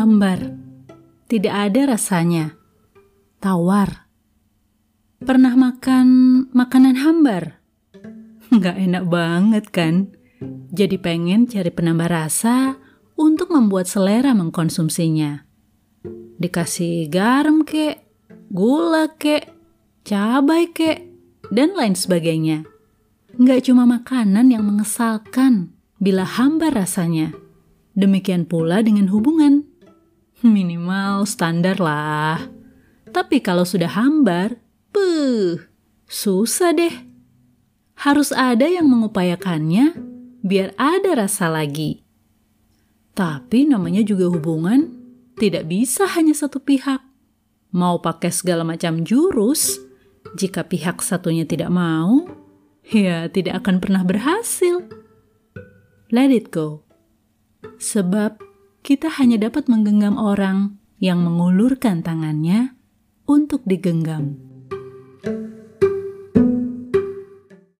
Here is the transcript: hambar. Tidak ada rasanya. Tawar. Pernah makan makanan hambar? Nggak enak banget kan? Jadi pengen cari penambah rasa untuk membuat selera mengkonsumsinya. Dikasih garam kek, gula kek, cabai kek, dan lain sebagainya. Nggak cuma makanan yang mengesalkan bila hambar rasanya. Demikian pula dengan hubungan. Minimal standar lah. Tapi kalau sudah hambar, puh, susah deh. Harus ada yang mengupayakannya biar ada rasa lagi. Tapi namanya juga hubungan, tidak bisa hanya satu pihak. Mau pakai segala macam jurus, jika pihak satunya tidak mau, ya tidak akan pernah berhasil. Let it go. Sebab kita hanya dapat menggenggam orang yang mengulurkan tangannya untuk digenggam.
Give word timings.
hambar. 0.00 0.56
Tidak 1.28 1.52
ada 1.52 1.92
rasanya. 1.92 2.56
Tawar. 3.36 4.08
Pernah 5.20 5.52
makan 5.52 6.08
makanan 6.56 6.96
hambar? 7.04 7.60
Nggak 8.56 8.76
enak 8.80 9.04
banget 9.04 9.64
kan? 9.68 10.16
Jadi 10.72 10.96
pengen 10.96 11.44
cari 11.44 11.68
penambah 11.68 12.08
rasa 12.08 12.80
untuk 13.20 13.52
membuat 13.52 13.84
selera 13.84 14.32
mengkonsumsinya. 14.32 15.44
Dikasih 16.40 17.12
garam 17.12 17.68
kek, 17.68 18.00
gula 18.48 19.12
kek, 19.20 19.52
cabai 20.08 20.72
kek, 20.72 21.04
dan 21.52 21.76
lain 21.76 21.92
sebagainya. 21.92 22.64
Nggak 23.36 23.68
cuma 23.68 23.84
makanan 23.84 24.48
yang 24.48 24.64
mengesalkan 24.64 25.76
bila 26.00 26.24
hambar 26.24 26.72
rasanya. 26.72 27.36
Demikian 27.92 28.48
pula 28.48 28.80
dengan 28.80 29.12
hubungan. 29.12 29.69
Minimal 30.40 31.28
standar 31.28 31.76
lah. 31.76 32.48
Tapi 33.10 33.44
kalau 33.44 33.68
sudah 33.68 33.92
hambar, 33.92 34.56
puh, 34.88 35.60
susah 36.08 36.72
deh. 36.72 36.94
Harus 38.00 38.32
ada 38.32 38.64
yang 38.64 38.88
mengupayakannya 38.88 39.92
biar 40.40 40.72
ada 40.80 41.28
rasa 41.28 41.52
lagi. 41.52 42.00
Tapi 43.12 43.68
namanya 43.68 44.00
juga 44.00 44.32
hubungan, 44.32 44.88
tidak 45.36 45.68
bisa 45.68 46.08
hanya 46.16 46.32
satu 46.32 46.56
pihak. 46.56 47.04
Mau 47.76 48.00
pakai 48.00 48.32
segala 48.32 48.64
macam 48.64 49.04
jurus, 49.04 49.76
jika 50.40 50.64
pihak 50.64 51.04
satunya 51.04 51.44
tidak 51.44 51.68
mau, 51.68 52.24
ya 52.88 53.28
tidak 53.28 53.60
akan 53.60 53.76
pernah 53.76 54.02
berhasil. 54.08 54.88
Let 56.08 56.32
it 56.32 56.48
go. 56.48 56.88
Sebab 57.76 58.49
kita 58.80 59.12
hanya 59.20 59.36
dapat 59.36 59.68
menggenggam 59.68 60.16
orang 60.16 60.80
yang 61.00 61.24
mengulurkan 61.24 62.04
tangannya 62.04 62.76
untuk 63.24 63.64
digenggam. 63.64 64.49